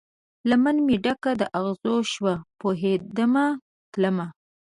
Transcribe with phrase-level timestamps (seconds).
[0.49, 3.45] لمن مې ډکه د اغزو شوه، پوهیدمه
[3.91, 4.27] تلمه